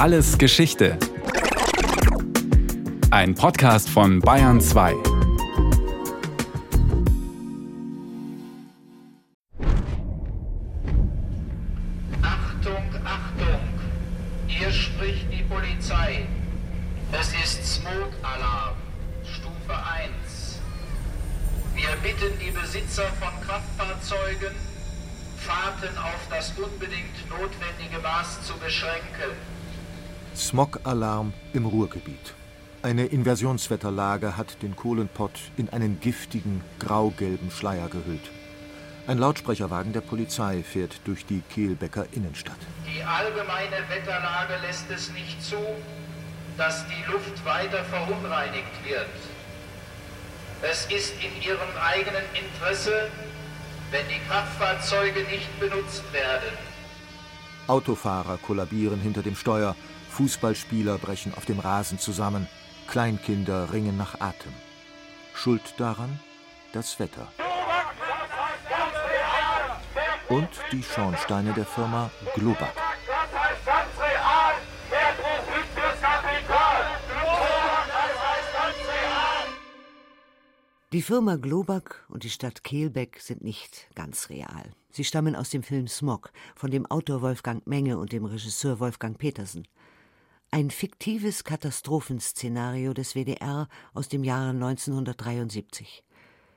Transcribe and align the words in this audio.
Alles 0.00 0.38
Geschichte. 0.38 0.96
Ein 3.10 3.34
Podcast 3.34 3.90
von 3.90 4.20
Bayern 4.20 4.58
2. 4.58 5.09
Smog-Alarm 30.50 31.32
im 31.52 31.64
Ruhrgebiet. 31.64 32.34
Eine 32.82 33.06
Inversionswetterlage 33.06 34.36
hat 34.36 34.60
den 34.62 34.74
Kohlenpott 34.74 35.38
in 35.56 35.68
einen 35.68 36.00
giftigen, 36.00 36.60
grau-gelben 36.80 37.52
Schleier 37.52 37.88
gehüllt. 37.88 38.32
Ein 39.06 39.18
Lautsprecherwagen 39.18 39.92
der 39.92 40.00
Polizei 40.00 40.64
fährt 40.64 41.02
durch 41.04 41.24
die 41.24 41.42
Kehlbecker 41.54 42.06
Innenstadt. 42.10 42.58
Die 42.84 43.00
allgemeine 43.00 43.76
Wetterlage 43.88 44.54
lässt 44.66 44.90
es 44.90 45.12
nicht 45.12 45.40
zu, 45.40 45.54
dass 46.56 46.84
die 46.88 47.12
Luft 47.12 47.44
weiter 47.44 47.84
verunreinigt 47.84 48.74
wird. 48.84 49.06
Es 50.62 50.86
ist 50.86 51.14
in 51.22 51.48
ihrem 51.48 51.70
eigenen 51.80 52.24
Interesse, 52.34 53.08
wenn 53.92 54.08
die 54.08 54.20
Kraftfahrzeuge 54.28 55.20
nicht 55.30 55.60
benutzt 55.60 56.12
werden. 56.12 56.58
Autofahrer 57.68 58.36
kollabieren 58.38 59.00
hinter 59.00 59.22
dem 59.22 59.36
Steuer, 59.36 59.76
Fußballspieler 60.20 60.98
brechen 60.98 61.32
auf 61.32 61.46
dem 61.46 61.60
Rasen 61.60 61.98
zusammen, 61.98 62.46
Kleinkinder 62.88 63.72
ringen 63.72 63.96
nach 63.96 64.20
Atem. 64.20 64.52
Schuld 65.32 65.62
daran 65.78 66.20
das 66.74 66.98
Wetter. 66.98 67.32
Und 70.28 70.50
die 70.72 70.82
Schornsteine 70.82 71.54
der 71.54 71.64
Firma 71.64 72.10
Globak. 72.34 72.74
Die 80.92 81.02
Firma 81.02 81.36
Globak 81.36 82.04
und 82.10 82.24
die 82.24 82.30
Stadt 82.30 82.62
Kehlbeck 82.62 83.20
sind 83.20 83.42
nicht 83.42 83.88
ganz 83.94 84.28
real. 84.28 84.72
Sie 84.90 85.04
stammen 85.04 85.34
aus 85.34 85.48
dem 85.48 85.62
Film 85.62 85.88
Smog 85.88 86.30
von 86.56 86.70
dem 86.70 86.84
Autor 86.84 87.22
Wolfgang 87.22 87.66
Menge 87.66 87.96
und 87.96 88.12
dem 88.12 88.26
Regisseur 88.26 88.80
Wolfgang 88.80 89.16
Petersen. 89.16 89.66
Ein 90.52 90.72
fiktives 90.72 91.44
Katastrophenszenario 91.44 92.92
des 92.92 93.14
WDR 93.14 93.68
aus 93.94 94.08
dem 94.08 94.24
Jahre 94.24 94.50
1973. 94.50 96.02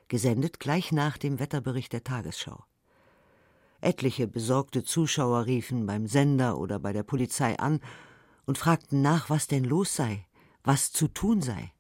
Gesendet 0.08 0.60
gleich 0.60 0.92
nach 0.92 1.20
dem 1.20 1.38
Wetterbericht 1.38 1.94
der 1.94 2.04
Tagesschau. 2.04 2.64
Etliche 3.82 4.28
besorgte 4.28 4.84
Zuschauer 4.84 5.46
riefen 5.46 5.86
beim 5.86 6.08
Sender 6.08 6.58
oder 6.58 6.80
bei 6.80 6.92
der 6.92 7.04
Polizei 7.04 7.60
an 7.60 7.82
und 8.48 8.58
fragten 8.58 9.04
nach, 9.04 9.30
was 9.30 9.46
denn 9.46 9.64
los 9.64 9.96
sei, 9.96 10.26
was 10.64 10.92
zu 10.92 11.08
tun 11.08 11.44
sei. 11.44 11.72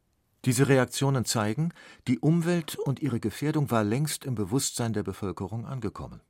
Diese 0.45 0.67
Reaktionen 0.67 1.25
zeigen, 1.25 1.73
die 2.07 2.19
Umwelt 2.19 2.75
und 2.75 3.01
ihre 3.01 3.19
Gefährdung 3.19 3.71
war 3.71 3.83
längst 3.83 4.23
im 4.23 4.35
Bewusstsein 4.35 4.93
der 4.93 5.01
Bevölkerung 5.01 5.65
angekommen. 5.65 6.21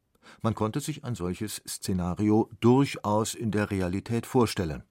Man 0.41 0.55
konnte 0.55 0.79
sich 0.79 1.03
ein 1.03 1.15
solches 1.15 1.61
Szenario 1.67 2.49
durchaus 2.61 3.35
in 3.35 3.51
der 3.51 3.69
Realität 3.69 4.25
vorstellen. 4.25 4.85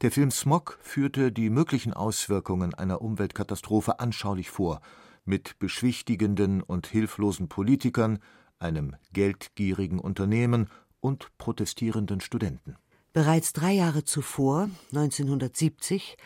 Der 0.00 0.10
Film 0.10 0.30
Smog 0.30 0.78
führte 0.82 1.32
die 1.32 1.50
möglichen 1.50 1.92
Auswirkungen 1.92 2.74
einer 2.74 3.02
Umweltkatastrophe 3.02 4.00
anschaulich 4.00 4.50
vor, 4.50 4.80
mit 5.24 5.58
beschwichtigenden 5.58 6.62
und 6.62 6.86
hilflosen 6.86 7.48
Politikern, 7.48 8.18
einem 8.58 8.96
geldgierigen 9.12 9.98
Unternehmen 9.98 10.68
und 11.00 11.36
protestierenden 11.38 12.20
Studenten. 12.20 12.76
Bereits 13.12 13.52
drei 13.52 13.72
Jahre 13.72 14.04
zuvor, 14.04 14.70
1970, 14.92 16.16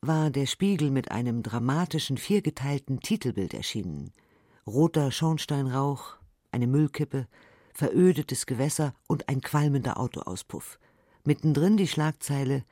war 0.00 0.30
der 0.30 0.46
Spiegel 0.46 0.90
mit 0.90 1.12
einem 1.12 1.42
dramatischen 1.42 2.16
viergeteilten 2.18 3.00
Titelbild 3.00 3.54
erschienen. 3.54 4.12
Roter 4.66 5.12
Schornsteinrauch, 5.12 6.16
eine 6.50 6.66
Müllkippe, 6.66 7.28
verödetes 7.72 8.46
Gewässer 8.46 8.94
und 9.06 9.28
ein 9.28 9.40
qualmender 9.40 9.98
Autoauspuff. 9.98 10.78
Mittendrin 11.24 11.76
die 11.76 11.86
Schlagzeile 11.86 12.64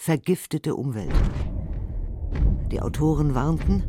Vergiftete 0.00 0.76
Umwelt. 0.76 1.12
Die 2.70 2.80
Autoren 2.80 3.34
warnten, 3.34 3.82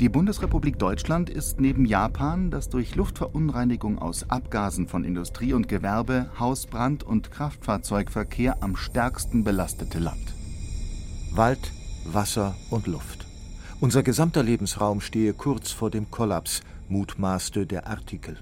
Die 0.00 0.08
Bundesrepublik 0.08 0.80
Deutschland 0.80 1.30
ist 1.30 1.60
neben 1.60 1.86
Japan 1.86 2.50
das 2.50 2.68
durch 2.68 2.96
Luftverunreinigung 2.96 4.00
aus 4.00 4.28
Abgasen 4.28 4.88
von 4.88 5.04
Industrie 5.04 5.52
und 5.52 5.68
Gewerbe, 5.68 6.28
Hausbrand 6.40 7.04
und 7.04 7.30
Kraftfahrzeugverkehr 7.30 8.64
am 8.64 8.74
stärksten 8.74 9.44
belastete 9.44 10.00
Land. 10.00 10.34
Wald, 11.30 11.70
Wasser 12.04 12.56
und 12.70 12.88
Luft. 12.88 13.24
Unser 13.80 14.02
gesamter 14.02 14.42
Lebensraum 14.42 15.00
stehe 15.00 15.34
kurz 15.34 15.70
vor 15.70 15.88
dem 15.88 16.10
Kollaps, 16.10 16.62
mutmaßte 16.88 17.64
der 17.64 17.86
Artikel. 17.86 18.38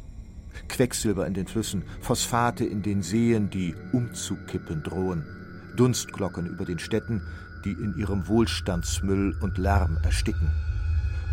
Quecksilber 0.66 1.26
in 1.26 1.34
den 1.34 1.46
Flüssen, 1.46 1.84
Phosphate 2.00 2.64
in 2.64 2.82
den 2.82 3.02
Seen, 3.02 3.50
die 3.50 3.74
umzukippen 3.92 4.82
drohen, 4.82 5.41
Dunstglocken 5.76 6.46
über 6.46 6.64
den 6.64 6.78
Städten, 6.78 7.22
die 7.64 7.72
in 7.72 7.96
ihrem 7.96 8.28
Wohlstandsmüll 8.28 9.36
und 9.40 9.58
Lärm 9.58 9.98
ersticken. 10.02 10.50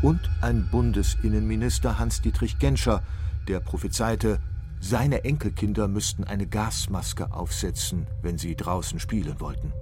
Und 0.01 0.19
ein 0.41 0.67
Bundesinnenminister 0.71 1.99
Hans-Dietrich 1.99 2.59
Genscher, 2.59 3.03
der 3.47 3.59
prophezeite, 3.59 4.39
seine 4.79 5.25
Enkelkinder 5.25 5.87
müssten 5.89 6.23
eine 6.23 6.47
Gasmaske 6.47 7.33
aufsetzen, 7.33 8.07
wenn 8.21 8.37
sie 8.37 8.55
draußen 8.55 8.99
spielen 8.99 9.39
wollten. 9.39 9.73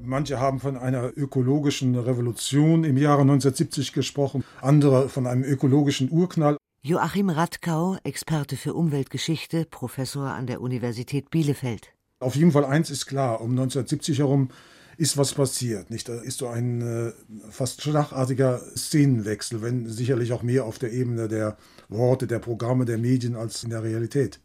Manche 0.00 0.40
haben 0.40 0.58
von 0.58 0.76
einer 0.76 1.16
ökologischen 1.16 1.96
Revolution 1.96 2.82
im 2.82 2.96
Jahre 2.96 3.20
1970 3.20 3.92
gesprochen, 3.92 4.42
andere 4.60 5.08
von 5.08 5.28
einem 5.28 5.44
ökologischen 5.44 6.10
Urknall. 6.10 6.56
Joachim 6.84 7.30
Radkau, 7.30 7.96
Experte 8.02 8.56
für 8.56 8.74
Umweltgeschichte, 8.74 9.64
Professor 9.64 10.30
an 10.30 10.48
der 10.48 10.60
Universität 10.60 11.30
Bielefeld. 11.30 11.92
Auf 12.22 12.36
jeden 12.36 12.52
Fall 12.52 12.64
eins 12.64 12.90
ist 12.90 13.06
klar, 13.06 13.40
um 13.40 13.50
1970 13.50 14.18
herum 14.20 14.48
ist 14.96 15.16
was 15.16 15.34
passiert. 15.34 15.90
Nicht? 15.90 16.08
Da 16.08 16.20
ist 16.20 16.38
so 16.38 16.48
ein 16.48 16.80
äh, 16.80 17.12
fast 17.50 17.82
schlagartiger 17.82 18.60
Szenenwechsel, 18.76 19.62
wenn 19.62 19.88
sicherlich 19.88 20.32
auch 20.32 20.42
mehr 20.42 20.64
auf 20.64 20.78
der 20.78 20.92
Ebene 20.92 21.28
der 21.28 21.56
Worte, 21.88 22.26
der 22.26 22.38
Programme, 22.38 22.84
der 22.84 22.98
Medien 22.98 23.36
als 23.36 23.64
in 23.64 23.70
der 23.70 23.82
Realität. 23.82 24.40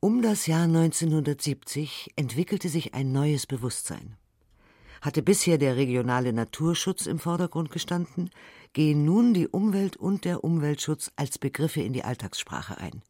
Um 0.00 0.20
das 0.20 0.46
Jahr 0.46 0.64
1970 0.64 2.12
entwickelte 2.16 2.68
sich 2.68 2.92
ein 2.94 3.12
neues 3.12 3.46
Bewusstsein. 3.46 4.16
Hatte 5.00 5.22
bisher 5.22 5.58
der 5.58 5.76
regionale 5.76 6.32
Naturschutz 6.32 7.06
im 7.06 7.18
Vordergrund 7.18 7.70
gestanden, 7.70 8.30
gehen 8.72 9.04
nun 9.04 9.34
die 9.34 9.48
Umwelt 9.48 9.96
und 9.96 10.24
der 10.24 10.44
Umweltschutz 10.44 11.10
als 11.16 11.38
Begriffe 11.38 11.80
in 11.80 11.92
die 11.92 12.04
Alltagssprache 12.04 12.78
ein. 12.78 13.02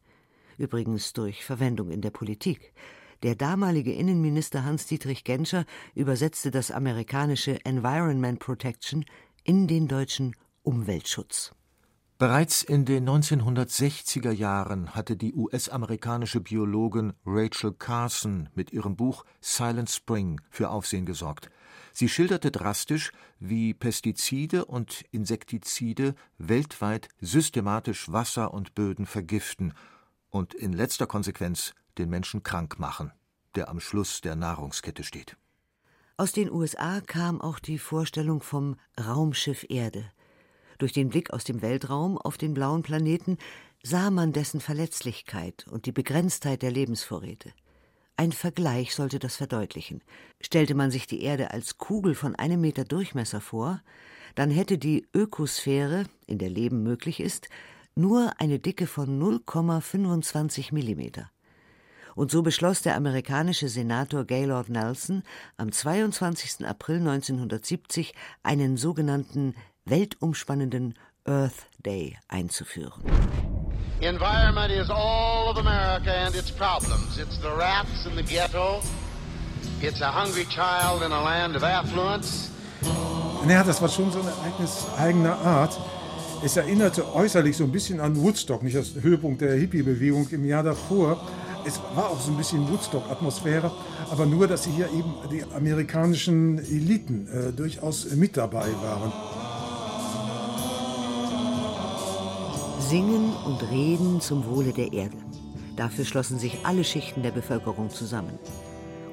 Übrigens 0.57 1.13
durch 1.13 1.43
Verwendung 1.43 1.91
in 1.91 2.01
der 2.01 2.11
Politik. 2.11 2.73
Der 3.23 3.35
damalige 3.35 3.93
Innenminister 3.93 4.65
Hans-Dietrich 4.65 5.23
Genscher 5.23 5.65
übersetzte 5.95 6.51
das 6.51 6.71
amerikanische 6.71 7.63
Environment 7.63 8.37
Protection 8.37 9.05
in 9.45 9.65
den 9.65 9.87
deutschen 9.87 10.35
Umweltschutz. 10.61 11.53
Bereits 12.17 12.63
in 12.63 12.83
den 12.83 13.07
1960er 13.07 14.31
Jahren 14.31 14.93
hatte 14.93 15.15
die 15.15 15.33
US-amerikanische 15.33 16.41
Biologin 16.41 17.13
Rachel 17.25 17.73
Carson 17.73 18.49
mit 18.55 18.73
ihrem 18.73 18.97
Buch 18.97 19.23
Silent 19.39 19.89
Spring 19.89 20.41
für 20.49 20.69
Aufsehen 20.69 21.05
gesorgt. 21.05 21.49
Sie 21.93 22.09
schilderte 22.09 22.51
drastisch, 22.51 23.13
wie 23.39 23.73
Pestizide 23.73 24.65
und 24.65 25.05
Insektizide 25.11 26.15
weltweit 26.37 27.07
systematisch 27.21 28.11
Wasser 28.11 28.53
und 28.53 28.75
Böden 28.75 29.05
vergiften 29.05 29.73
und 30.29 30.53
in 30.53 30.73
letzter 30.73 31.07
Konsequenz 31.07 31.73
den 31.97 32.09
Menschen 32.09 32.43
krank 32.43 32.79
machen, 32.79 33.11
der 33.55 33.69
am 33.69 33.79
Schluss 33.79 34.21
der 34.21 34.35
Nahrungskette 34.35 35.03
steht. 35.03 35.37
Aus 36.17 36.31
den 36.31 36.51
USA 36.51 37.01
kam 37.01 37.41
auch 37.41 37.59
die 37.59 37.79
Vorstellung 37.79 38.41
vom 38.41 38.75
Raumschiff 38.99 39.65
Erde. 39.69 40.05
Durch 40.77 40.93
den 40.93 41.09
Blick 41.09 41.31
aus 41.31 41.43
dem 41.43 41.61
Weltraum 41.61 42.17
auf 42.17 42.37
den 42.37 42.53
blauen 42.53 42.83
Planeten 42.83 43.37
sah 43.83 44.11
man 44.11 44.31
dessen 44.31 44.61
Verletzlichkeit 44.61 45.65
und 45.69 45.85
die 45.85 45.91
Begrenztheit 45.91 46.61
der 46.61 46.71
Lebensvorräte. 46.71 47.51
Ein 48.15 48.31
Vergleich 48.31 48.93
sollte 48.93 49.17
das 49.17 49.37
verdeutlichen. 49.37 50.03
Stellte 50.39 50.75
man 50.75 50.91
sich 50.91 51.07
die 51.07 51.23
Erde 51.23 51.51
als 51.51 51.77
Kugel 51.77 52.13
von 52.13 52.35
einem 52.35 52.61
Meter 52.61 52.85
Durchmesser 52.85 53.41
vor, 53.41 53.81
dann 54.35 54.51
hätte 54.51 54.77
die 54.77 55.07
Ökosphäre, 55.13 56.05
in 56.27 56.37
der 56.37 56.49
Leben 56.49 56.83
möglich 56.83 57.19
ist, 57.19 57.49
nur 57.95 58.33
eine 58.39 58.59
Dicke 58.59 58.87
von 58.87 59.19
0,25 59.21 60.73
Millimeter. 60.73 61.29
Und 62.15 62.31
so 62.31 62.41
beschloss 62.41 62.81
der 62.81 62.95
amerikanische 62.95 63.67
Senator 63.67 64.25
Gaylord 64.25 64.69
Nelson 64.69 65.23
am 65.57 65.71
22. 65.71 66.65
April 66.65 66.97
1970 66.97 68.13
einen 68.43 68.77
sogenannten 68.77 69.55
weltumspannenden 69.85 70.95
Earth 71.25 71.67
Day 71.85 72.17
einzuführen. 72.27 73.01
Environment 74.01 74.71
is 74.71 74.89
all 74.89 75.49
of 75.49 75.57
America 75.57 76.11
and 76.11 76.35
its 76.35 76.51
problems. 76.51 77.17
It's 77.17 77.37
the 77.41 77.47
rats 77.47 78.05
in 78.05 78.15
the 78.17 78.23
ghetto. 78.23 78.81
It's 79.81 80.01
a 80.01 80.11
hungry 80.11 80.45
child 80.45 81.01
in 81.05 81.11
a 81.11 81.23
land 81.23 81.55
of 81.55 81.63
affluence. 81.63 82.49
Naja, 83.45 83.63
das 83.63 83.81
war 83.81 83.89
schon 83.89 84.11
so 84.11 84.19
ein 84.19 84.27
Ereignis 84.27 84.85
eigener 84.97 85.37
Art. 85.37 85.77
Es 86.43 86.57
erinnerte 86.57 87.13
äußerlich 87.13 87.55
so 87.55 87.63
ein 87.63 87.71
bisschen 87.71 88.01
an 88.01 88.21
Woodstock, 88.21 88.63
nicht 88.63 88.75
das 88.75 88.95
Höhepunkt 89.01 89.41
der 89.41 89.55
Hippie-Bewegung 89.55 90.27
im 90.29 90.45
Jahr 90.45 90.63
davor. 90.63 91.25
Es 91.65 91.79
war 91.95 92.09
auch 92.09 92.19
so 92.19 92.31
ein 92.31 92.37
bisschen 92.37 92.69
Woodstock-Atmosphäre, 92.69 93.71
aber 94.11 94.25
nur, 94.25 94.47
dass 94.47 94.65
hier 94.65 94.87
eben 94.87 95.13
die 95.31 95.43
amerikanischen 95.55 96.57
Eliten 96.59 97.27
äh, 97.27 97.51
durchaus 97.53 98.11
mit 98.11 98.35
dabei 98.37 98.67
waren. 98.81 99.11
Singen 102.79 103.33
und 103.45 103.61
reden 103.71 104.21
zum 104.21 104.45
Wohle 104.45 104.73
der 104.73 104.93
Erde. 104.93 105.17
Dafür 105.75 106.05
schlossen 106.05 106.37
sich 106.37 106.59
alle 106.63 106.83
Schichten 106.83 107.23
der 107.23 107.31
Bevölkerung 107.31 107.89
zusammen. 107.89 108.37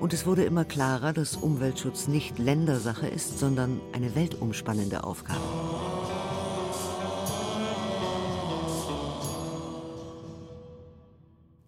Und 0.00 0.12
es 0.12 0.26
wurde 0.26 0.44
immer 0.44 0.64
klarer, 0.64 1.12
dass 1.12 1.36
Umweltschutz 1.36 2.08
nicht 2.08 2.38
Ländersache 2.38 3.06
ist, 3.06 3.38
sondern 3.38 3.80
eine 3.92 4.14
weltumspannende 4.14 5.04
Aufgabe. 5.04 5.40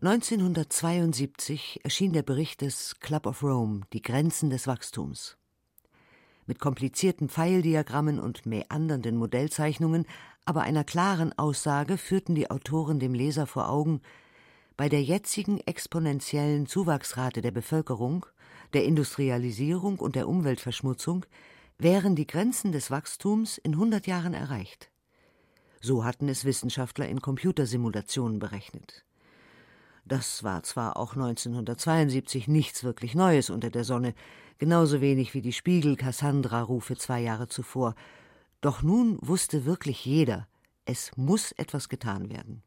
(1972) 0.03 1.79
erschien 1.85 2.13
der 2.13 2.25
Bericht 2.25 2.61
des 2.61 2.99
Club 2.99 3.25
of 3.25 3.45
Rome 3.45 3.83
Die 3.93 4.03
Grenzen 4.03 4.51
des 4.51 4.67
Wachstums. 4.67 5.37
Mit 6.45 6.59
komplizierten 6.59 7.29
Pfeildiagrammen 7.29 8.19
und 8.19 8.45
mäandernden 8.45 9.17
Modellzeichnungen, 9.17 10.05
aber 10.45 10.63
einer 10.63 10.83
klaren 10.83 11.33
Aussage 11.39 11.99
führten 11.99 12.35
die 12.35 12.51
Autoren 12.51 12.99
dem 12.99 13.15
Leser 13.15 13.47
vor 13.47 13.69
Augen, 13.69 14.01
bei 14.77 14.89
der 14.89 15.05
jetzigen 15.05 15.61
exponentiellen 15.61 16.67
Zuwachsrate 16.67 17.41
der 17.41 17.53
Bevölkerung, 17.53 18.27
der 18.73 18.83
Industrialisierung 18.83 20.01
und 20.01 20.17
der 20.17 20.27
Umweltverschmutzung 20.27 21.27
wären 21.79 22.17
die 22.17 22.27
Grenzen 22.27 22.73
des 22.73 22.91
Wachstums 22.91 23.57
in 23.57 23.75
100 23.75 24.09
Jahren 24.09 24.35
erreicht. 24.35 24.91
So 25.81 26.05
hatten 26.05 26.29
es 26.29 26.45
Wissenschaftler 26.45 27.09
in 27.09 27.21
Computersimulationen 27.21 28.41
berechnet. 28.41 29.05
Das 30.05 30.43
war 30.43 30.63
zwar 30.63 30.97
auch 30.97 31.15
1972 31.15 32.49
nichts 32.49 32.83
wirklich 32.85 33.15
Neues 33.15 33.51
unter 33.51 33.71
der 33.71 33.85
Sonne, 33.85 34.15
genauso 34.59 35.01
wenig 35.01 35.35
wie 35.35 35.43
die 35.43 35.53
Spiegel-Cassandra-Rufe 35.53 36.97
zwei 36.97 37.21
Jahre 37.21 37.49
zuvor, 37.49 37.95
doch 38.61 38.83
nun 38.83 39.19
wusste 39.21 39.65
wirklich 39.65 40.05
jeder, 40.05 40.47
es 40.85 41.11
muss 41.17 41.53
etwas 41.53 41.89
getan 41.89 42.31
werden. 42.31 42.63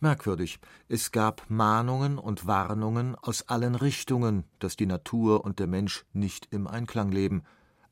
Merkwürdig, 0.00 0.58
es 0.88 1.12
gab 1.12 1.48
Mahnungen 1.48 2.18
und 2.18 2.46
Warnungen 2.46 3.14
aus 3.14 3.48
allen 3.48 3.74
Richtungen, 3.74 4.44
dass 4.58 4.76
die 4.76 4.86
Natur 4.86 5.44
und 5.44 5.60
der 5.60 5.66
Mensch 5.66 6.04
nicht 6.12 6.48
im 6.50 6.66
Einklang 6.66 7.10
leben, 7.10 7.42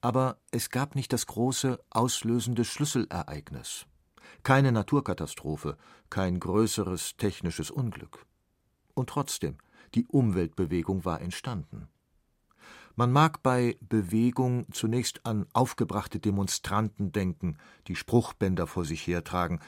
aber 0.02 0.36
es 0.50 0.68
gab 0.68 0.94
nicht 0.94 1.12
das 1.12 1.26
große, 1.26 1.78
auslösende 1.88 2.64
Schlüsselereignis. 2.64 3.86
Keine 4.42 4.72
Naturkatastrophe, 4.72 5.78
kein 6.10 6.38
größeres 6.38 7.16
technisches 7.16 7.70
Unglück. 7.70 8.26
Und 8.94 9.08
trotzdem, 9.08 9.56
die 9.94 10.06
Umweltbewegung 10.06 11.04
war 11.04 11.20
entstanden. 11.20 11.88
Man 12.94 13.10
mag 13.10 13.42
bei 13.42 13.76
Bewegung 13.80 14.66
zunächst 14.70 15.24
an 15.24 15.46
aufgebrachte 15.54 16.18
Demonstranten 16.18 17.10
denken, 17.10 17.56
die 17.88 17.96
Spruchbänder 17.96 18.66
vor 18.66 18.84
sich 18.84 19.06
hertragen, 19.06 19.60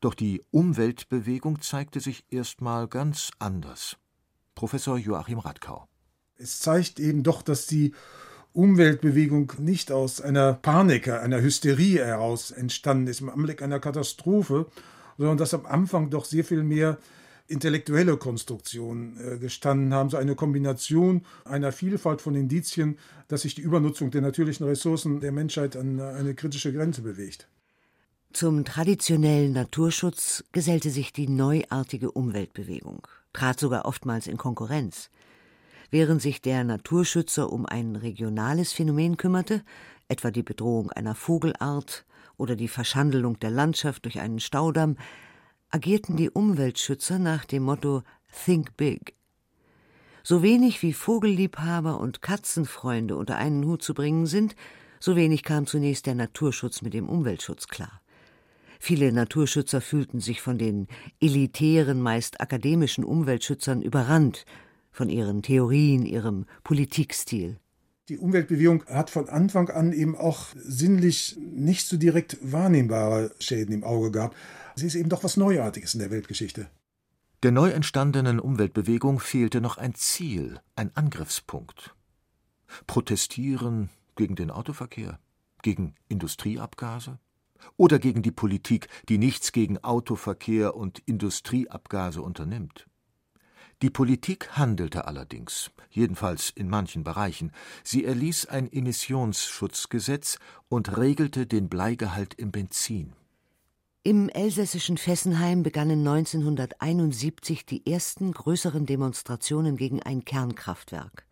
doch 0.00 0.14
die 0.14 0.42
Umweltbewegung 0.50 1.60
zeigte 1.62 2.00
sich 2.00 2.24
erstmal 2.30 2.86
ganz 2.88 3.30
anders. 3.38 3.96
Professor 4.54 4.98
Joachim 4.98 5.38
Radkau. 5.38 5.88
Es 6.36 6.60
zeigt 6.60 7.00
eben 7.00 7.22
doch, 7.22 7.42
dass 7.42 7.66
die 7.66 7.94
Umweltbewegung 8.52 9.52
nicht 9.58 9.92
aus 9.92 10.20
einer 10.20 10.54
Panik, 10.54 11.08
einer 11.08 11.40
Hysterie 11.40 12.04
heraus 12.04 12.50
entstanden 12.50 13.06
ist, 13.06 13.20
im 13.20 13.30
Anblick 13.30 13.62
einer 13.62 13.78
Katastrophe, 13.78 14.66
sondern 15.18 15.36
dass 15.36 15.54
am 15.54 15.66
Anfang 15.66 16.10
doch 16.10 16.24
sehr 16.24 16.44
viel 16.44 16.62
mehr 16.62 16.98
intellektuelle 17.50 18.16
Konstruktionen 18.16 19.16
äh, 19.18 19.38
gestanden 19.38 19.92
haben, 19.92 20.08
so 20.08 20.16
eine 20.16 20.36
Kombination 20.36 21.22
einer 21.44 21.72
Vielfalt 21.72 22.20
von 22.20 22.34
Indizien, 22.34 22.98
dass 23.28 23.42
sich 23.42 23.54
die 23.54 23.62
Übernutzung 23.62 24.10
der 24.10 24.22
natürlichen 24.22 24.66
Ressourcen 24.66 25.20
der 25.20 25.32
Menschheit 25.32 25.76
an 25.76 26.00
eine 26.00 26.34
kritische 26.34 26.72
Grenze 26.72 27.02
bewegt. 27.02 27.48
Zum 28.32 28.64
traditionellen 28.64 29.52
Naturschutz 29.52 30.44
gesellte 30.52 30.90
sich 30.90 31.12
die 31.12 31.28
neuartige 31.28 32.12
Umweltbewegung, 32.12 33.06
trat 33.32 33.58
sogar 33.58 33.84
oftmals 33.86 34.28
in 34.28 34.36
Konkurrenz. 34.36 35.10
Während 35.90 36.22
sich 36.22 36.40
der 36.40 36.62
Naturschützer 36.62 37.52
um 37.52 37.66
ein 37.66 37.96
regionales 37.96 38.72
Phänomen 38.72 39.16
kümmerte, 39.16 39.64
etwa 40.06 40.30
die 40.30 40.44
Bedrohung 40.44 40.92
einer 40.92 41.16
Vogelart 41.16 42.04
oder 42.36 42.54
die 42.54 42.68
Verschandelung 42.68 43.40
der 43.40 43.50
Landschaft 43.50 44.04
durch 44.04 44.20
einen 44.20 44.38
Staudamm, 44.38 44.96
agierten 45.70 46.16
die 46.16 46.30
Umweltschützer 46.30 47.18
nach 47.18 47.44
dem 47.44 47.62
Motto 47.62 48.02
Think 48.44 48.76
Big. 48.76 49.14
So 50.22 50.42
wenig 50.42 50.82
wie 50.82 50.92
Vogelliebhaber 50.92 51.98
und 52.00 52.22
Katzenfreunde 52.22 53.16
unter 53.16 53.36
einen 53.36 53.64
Hut 53.64 53.82
zu 53.82 53.94
bringen 53.94 54.26
sind, 54.26 54.56
so 54.98 55.16
wenig 55.16 55.44
kam 55.44 55.66
zunächst 55.66 56.06
der 56.06 56.14
Naturschutz 56.14 56.82
mit 56.82 56.92
dem 56.92 57.08
Umweltschutz 57.08 57.68
klar. 57.68 58.02
Viele 58.78 59.12
Naturschützer 59.12 59.80
fühlten 59.80 60.20
sich 60.20 60.40
von 60.40 60.58
den 60.58 60.88
elitären, 61.20 62.00
meist 62.00 62.40
akademischen 62.40 63.04
Umweltschützern 63.04 63.82
überrannt, 63.82 64.44
von 64.90 65.08
ihren 65.08 65.42
Theorien, 65.42 66.04
ihrem 66.04 66.46
Politikstil. 66.64 67.58
Die 68.08 68.18
Umweltbewegung 68.18 68.84
hat 68.86 69.08
von 69.08 69.28
Anfang 69.28 69.68
an 69.68 69.92
eben 69.92 70.16
auch 70.16 70.46
sinnlich 70.56 71.38
nicht 71.38 71.86
so 71.86 71.96
direkt 71.96 72.38
wahrnehmbare 72.42 73.32
Schäden 73.38 73.72
im 73.72 73.84
Auge 73.84 74.10
gehabt. 74.10 74.36
Sie 74.80 74.86
ist 74.86 74.94
eben 74.94 75.10
doch 75.10 75.24
was 75.24 75.36
Neuartiges 75.36 75.92
in 75.92 76.00
der 76.00 76.10
Weltgeschichte. 76.10 76.70
Der 77.42 77.52
neu 77.52 77.68
entstandenen 77.68 78.40
Umweltbewegung 78.40 79.20
fehlte 79.20 79.60
noch 79.60 79.76
ein 79.76 79.94
Ziel, 79.94 80.58
ein 80.74 80.90
Angriffspunkt. 80.96 81.94
Protestieren 82.86 83.90
gegen 84.16 84.36
den 84.36 84.50
Autoverkehr, 84.50 85.18
gegen 85.60 85.96
Industrieabgase, 86.08 87.18
oder 87.76 87.98
gegen 87.98 88.22
die 88.22 88.30
Politik, 88.30 88.88
die 89.10 89.18
nichts 89.18 89.52
gegen 89.52 89.84
Autoverkehr 89.84 90.74
und 90.74 91.00
Industrieabgase 91.00 92.22
unternimmt. 92.22 92.86
Die 93.82 93.90
Politik 93.90 94.56
handelte 94.56 95.06
allerdings, 95.06 95.70
jedenfalls 95.90 96.48
in 96.48 96.70
manchen 96.70 97.04
Bereichen. 97.04 97.52
Sie 97.84 98.06
erließ 98.06 98.46
ein 98.46 98.72
Emissionsschutzgesetz 98.72 100.38
und 100.70 100.96
regelte 100.96 101.46
den 101.46 101.68
Bleigehalt 101.68 102.32
im 102.32 102.50
Benzin. 102.50 103.12
Im 104.02 104.30
elsässischen 104.30 104.96
Fessenheim 104.96 105.62
begannen 105.62 105.98
1971 106.08 107.66
die 107.66 107.86
ersten 107.86 108.32
größeren 108.32 108.86
Demonstrationen 108.86 109.76
gegen 109.76 110.02
ein 110.02 110.24
Kernkraftwerk. 110.24 111.26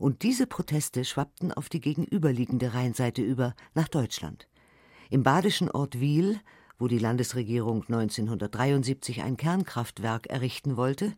Und 0.00 0.24
diese 0.24 0.48
Proteste 0.48 1.04
schwappten 1.04 1.52
auf 1.52 1.68
die 1.68 1.78
gegenüberliegende 1.78 2.74
Rheinseite 2.74 3.22
über 3.22 3.54
nach 3.74 3.86
Deutschland. 3.86 4.48
Im 5.10 5.22
badischen 5.22 5.70
Ort 5.70 6.00
Wiel, 6.00 6.40
wo 6.76 6.88
die 6.88 6.98
Landesregierung 6.98 7.82
1973 7.82 9.22
ein 9.22 9.36
Kernkraftwerk 9.36 10.26
errichten 10.26 10.76
wollte, 10.76 11.14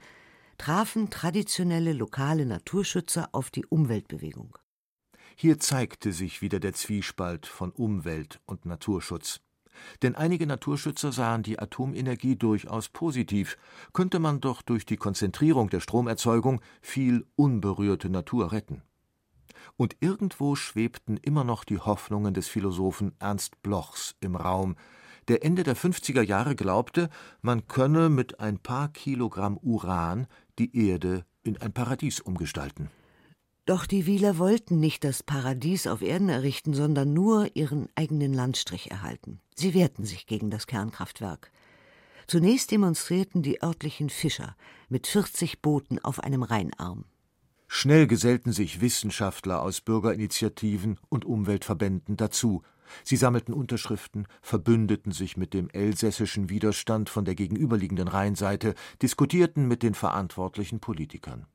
trafen 0.58 1.08
traditionelle 1.08 1.94
lokale 1.94 2.44
Naturschützer 2.44 3.30
auf 3.32 3.48
die 3.48 3.64
Umweltbewegung. 3.64 4.58
Hier 5.34 5.58
zeigte 5.58 6.12
sich 6.12 6.42
wieder 6.42 6.60
der 6.60 6.74
Zwiespalt 6.74 7.46
von 7.46 7.72
Umwelt 7.72 8.38
und 8.44 8.66
Naturschutz. 8.66 9.40
Denn 10.02 10.14
einige 10.14 10.46
Naturschützer 10.46 11.12
sahen 11.12 11.42
die 11.42 11.58
Atomenergie 11.58 12.36
durchaus 12.36 12.88
positiv, 12.88 13.56
könnte 13.92 14.18
man 14.18 14.40
doch 14.40 14.62
durch 14.62 14.86
die 14.86 14.96
Konzentrierung 14.96 15.70
der 15.70 15.80
Stromerzeugung 15.80 16.60
viel 16.82 17.26
unberührte 17.36 18.08
Natur 18.08 18.52
retten 18.52 18.82
und 19.76 19.96
irgendwo 20.00 20.54
schwebten 20.54 21.16
immer 21.16 21.44
noch 21.44 21.64
die 21.64 21.78
Hoffnungen 21.78 22.34
des 22.34 22.48
Philosophen 22.48 23.12
Ernst 23.18 23.62
Blochs 23.62 24.14
im 24.20 24.36
Raum, 24.36 24.76
der 25.28 25.42
Ende 25.42 25.62
der 25.62 25.76
50er 25.76 26.22
Jahre 26.22 26.54
glaubte, 26.54 27.08
man 27.40 27.66
könne 27.66 28.10
mit 28.10 28.40
ein 28.40 28.58
paar 28.58 28.88
Kilogramm 28.88 29.56
Uran 29.56 30.26
die 30.58 30.88
Erde 30.88 31.24
in 31.42 31.56
ein 31.60 31.72
Paradies 31.72 32.20
umgestalten. 32.20 32.90
Doch 33.66 33.86
die 33.86 34.04
Wieler 34.04 34.36
wollten 34.36 34.78
nicht 34.78 35.04
das 35.04 35.22
Paradies 35.22 35.86
auf 35.86 36.02
Erden 36.02 36.28
errichten, 36.28 36.74
sondern 36.74 37.14
nur 37.14 37.56
ihren 37.56 37.88
eigenen 37.94 38.34
Landstrich 38.34 38.90
erhalten. 38.90 39.40
Sie 39.54 39.72
wehrten 39.72 40.04
sich 40.04 40.26
gegen 40.26 40.50
das 40.50 40.66
Kernkraftwerk. 40.66 41.50
Zunächst 42.26 42.70
demonstrierten 42.70 43.42
die 43.42 43.62
örtlichen 43.62 44.10
Fischer 44.10 44.54
mit 44.90 45.06
40 45.06 45.62
Booten 45.62 45.98
auf 45.98 46.20
einem 46.20 46.42
Rheinarm. 46.42 47.06
Schnell 47.66 48.06
gesellten 48.06 48.52
sich 48.52 48.82
Wissenschaftler 48.82 49.62
aus 49.62 49.80
Bürgerinitiativen 49.80 51.00
und 51.08 51.24
Umweltverbänden 51.24 52.16
dazu. 52.18 52.62
Sie 53.02 53.16
sammelten 53.16 53.54
Unterschriften, 53.54 54.26
verbündeten 54.42 55.10
sich 55.10 55.38
mit 55.38 55.54
dem 55.54 55.70
elsässischen 55.70 56.50
Widerstand 56.50 57.08
von 57.08 57.24
der 57.24 57.34
gegenüberliegenden 57.34 58.08
Rheinseite, 58.08 58.74
diskutierten 59.00 59.66
mit 59.66 59.82
den 59.82 59.94
verantwortlichen 59.94 60.80
Politikern. 60.80 61.46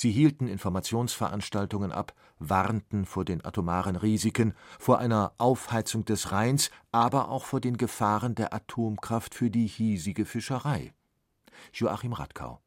Sie 0.00 0.12
hielten 0.12 0.48
Informationsveranstaltungen 0.48 1.92
ab, 1.92 2.14
warnten 2.38 3.04
vor 3.04 3.26
den 3.26 3.44
atomaren 3.44 3.96
Risiken, 3.96 4.54
vor 4.78 4.98
einer 4.98 5.34
Aufheizung 5.36 6.06
des 6.06 6.32
Rheins, 6.32 6.70
aber 6.90 7.28
auch 7.28 7.44
vor 7.44 7.60
den 7.60 7.76
Gefahren 7.76 8.34
der 8.34 8.54
Atomkraft 8.54 9.34
für 9.34 9.50
die 9.50 9.66
hiesige 9.66 10.24
Fischerei. 10.24 10.94
Joachim 11.74 12.14
Radkau 12.14 12.62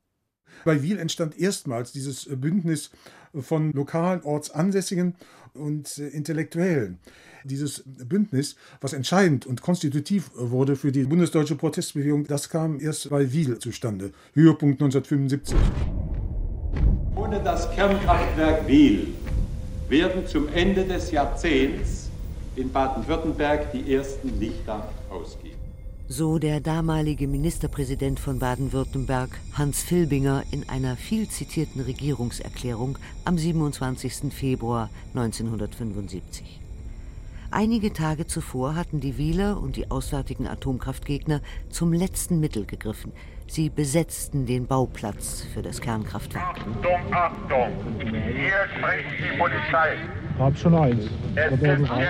bei 0.66 0.84
Wiel 0.84 1.00
entstand 1.00 1.40
erstmals 1.40 1.92
dieses 1.92 2.30
Bündnis 2.30 2.92
von 3.34 3.74
lokalen 3.74 4.22
Ortsansässigen 4.22 5.16
und 5.56 5.98
Intellektuellen. 5.98 7.00
Dieses 7.44 7.84
Bündnis, 7.86 8.56
was 8.80 8.94
entscheidend 8.94 9.48
und 9.48 9.64
konstitutiv 9.64 10.30
wurde 10.36 10.76
für 10.76 10.92
die 10.92 11.06
bundesdeutsche 11.06 11.56
Protestbewegung, 11.56 12.28
das 12.28 12.50
kam 12.50 12.80
erst 12.80 13.10
bei 13.10 13.34
Wiel 13.34 13.58
zustande. 13.58 14.12
Höhepunkt 14.34 14.82
1975. 14.84 16.13
Ohne 17.16 17.40
das 17.40 17.72
Kernkraftwerk 17.76 18.68
Wiel 18.68 19.10
werden 19.90 20.28
zum 20.28 20.48
Ende 20.54 20.86
des 20.86 21.12
Jahrzehnts 21.12 22.10
in 22.56 22.72
Baden-Württemberg 22.72 23.72
die 23.72 23.94
ersten 23.94 24.40
Lichter 24.40 24.88
ausgehen 25.10 25.64
so 26.10 26.38
der 26.38 26.60
damalige 26.60 27.28
Ministerpräsident 27.28 28.20
von 28.20 28.38
Baden-Württemberg 28.38 29.40
Hans 29.54 29.82
Filbinger 29.82 30.44
in 30.52 30.68
einer 30.70 30.98
viel 30.98 31.28
zitierten 31.30 31.82
Regierungserklärung 31.82 33.00
am 33.26 33.38
27. 33.38 34.32
Februar 34.32 34.90
1975. 35.16 36.60
Einige 37.50 37.94
Tage 37.94 38.28
zuvor 38.28 38.76
hatten 38.76 39.00
die 39.00 39.18
Wieler 39.18 39.60
und 39.62 39.76
die 39.76 39.90
auswärtigen 39.90 40.46
Atomkraftgegner 40.46 41.42
zum 41.70 41.94
letzten 41.94 42.40
Mittel 42.40 42.66
gegriffen. 42.66 43.12
Sie 43.54 43.70
besetzten 43.70 44.48
den 44.48 44.66
Bauplatz 44.66 45.46
für 45.54 45.62
das 45.62 45.80
Kernkraftwerk. 45.80 46.44
Achtung, 46.44 47.14
Achtung! 47.14 47.70
Hier 48.00 48.68
spricht 48.76 49.06
die 49.20 49.38
Polizei. 49.38 49.98
Hab 50.40 50.58
schon 50.58 50.74
eins. 50.74 51.04
Es 51.36 51.52
ist 51.52 51.62
jetzt 51.62 51.86
12 51.86 52.10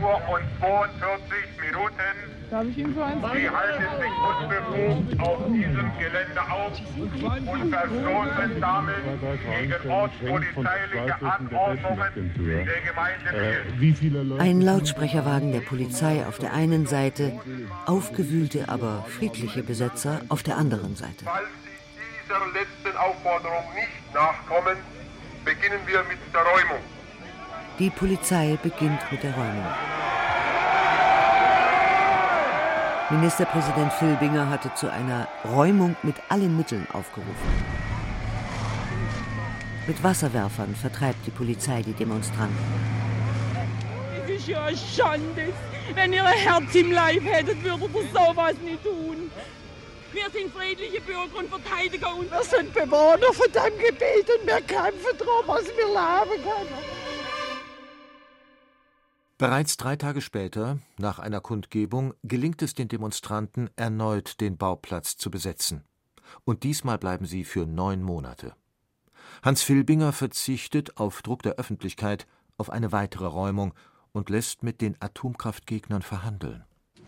Uhr 0.00 0.14
und 0.32 0.42
42 0.58 1.36
Minuten. 1.60 2.29
Darf 2.50 2.64
ich 2.66 2.78
Ihnen 2.78 2.94
so 2.96 3.02
eins 3.02 3.22
Sie 3.32 3.48
halten 3.48 3.84
sich 4.00 4.10
unbefugt 4.28 5.20
auf 5.20 5.38
diesem 5.46 5.92
Gelände 5.98 6.42
auf 6.50 6.72
und 6.98 7.70
verstoßen 7.70 8.60
damit 8.60 8.96
gegen 9.60 9.90
ortspolizeiliche 9.90 11.14
Anordnungen 11.22 12.66
der 12.66 12.80
Gemeinde 12.80 14.40
Ein 14.40 14.60
Lautsprecherwagen 14.62 15.52
der 15.52 15.60
Polizei 15.60 16.26
auf 16.26 16.38
der 16.38 16.52
einen 16.52 16.86
Seite, 16.86 17.38
aufgewühlte, 17.86 18.68
aber 18.68 19.04
friedliche 19.08 19.62
Besetzer 19.62 20.22
auf 20.28 20.42
der 20.42 20.56
anderen 20.56 20.96
Seite. 20.96 21.24
Falls 21.24 21.46
Sie 21.46 22.24
dieser 22.24 22.40
letzten 22.52 22.98
Aufforderung 22.98 23.62
nicht 23.76 24.12
nachkommen, 24.12 24.76
beginnen 25.44 25.80
wir 25.86 26.02
mit 26.02 26.18
der 26.34 26.40
Räumung. 26.40 26.82
Die 27.78 27.90
Polizei 27.90 28.58
beginnt 28.60 29.00
mit 29.12 29.22
der 29.22 29.34
Räumung. 29.34 29.66
Ministerpräsident 33.10 33.92
Filbinger 33.94 34.48
hatte 34.48 34.72
zu 34.74 34.88
einer 34.88 35.26
Räumung 35.44 35.96
mit 36.04 36.14
allen 36.28 36.56
Mitteln 36.56 36.86
aufgerufen. 36.92 37.34
Mit 39.88 40.00
Wasserwerfern 40.04 40.76
vertreibt 40.76 41.26
die 41.26 41.32
Polizei 41.32 41.82
die 41.82 41.92
Demonstranten. 41.92 42.56
Es 44.22 44.30
ist 44.30 44.46
ja 44.46 44.64
eine 44.64 44.76
Schande. 44.76 45.52
Wenn 45.92 46.12
ihr 46.12 46.24
ein 46.24 46.38
Herz 46.38 46.72
im 46.76 46.92
Leib 46.92 47.24
hättet, 47.24 47.64
würdet 47.64 47.90
ihr 47.92 48.08
sowas 48.12 48.54
nicht 48.64 48.84
tun. 48.84 49.28
Wir 50.12 50.30
sind 50.30 50.52
friedliche 50.54 51.00
Bürger 51.00 51.38
und 51.38 51.48
Verteidiger 51.48 52.14
und 52.14 52.30
wir 52.30 52.44
sind 52.44 52.72
Bewohner 52.72 53.32
von 53.32 53.50
deinem 53.52 53.76
Gebiet 53.78 54.30
und 54.38 54.46
wir 54.46 54.60
kämpfen 54.60 55.18
darum, 55.18 55.46
was 55.48 55.64
wir 55.64 55.86
leben 55.86 56.44
können. 56.44 56.99
Bereits 59.40 59.78
drei 59.78 59.96
Tage 59.96 60.20
später, 60.20 60.80
nach 60.98 61.18
einer 61.18 61.40
Kundgebung, 61.40 62.12
gelingt 62.22 62.60
es 62.60 62.74
den 62.74 62.88
Demonstranten 62.88 63.70
erneut, 63.74 64.38
den 64.38 64.58
Bauplatz 64.58 65.16
zu 65.16 65.30
besetzen. 65.30 65.82
Und 66.44 66.62
diesmal 66.62 66.98
bleiben 66.98 67.24
sie 67.24 67.44
für 67.44 67.64
neun 67.64 68.02
Monate. 68.02 68.52
Hans 69.42 69.62
Filbinger 69.62 70.12
verzichtet 70.12 70.98
auf 70.98 71.22
Druck 71.22 71.42
der 71.42 71.54
Öffentlichkeit 71.54 72.26
auf 72.58 72.68
eine 72.68 72.92
weitere 72.92 73.24
Räumung 73.24 73.72
und 74.12 74.28
lässt 74.28 74.62
mit 74.62 74.82
den 74.82 74.94
Atomkraftgegnern 75.00 76.02
verhandeln. 76.02 76.62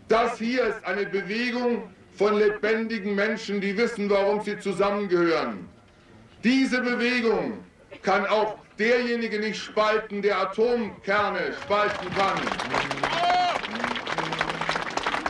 Das 0.07 0.39
hier 0.39 0.65
ist 0.65 0.83
eine 0.85 1.05
Bewegung 1.05 1.83
von 2.17 2.35
lebendigen 2.35 3.13
Menschen, 3.13 3.61
die 3.61 3.77
wissen, 3.77 4.09
warum 4.09 4.41
sie 4.41 4.57
zusammengehören. 4.57 5.69
Diese 6.43 6.81
Bewegung 6.81 7.59
kann 8.01 8.25
auch 8.25 8.62
derjenige 8.79 9.39
nicht 9.39 9.61
spalten, 9.61 10.21
der 10.21 10.37
Atomkerne 10.37 11.53
spalten 11.63 12.07
kann. 12.15 12.39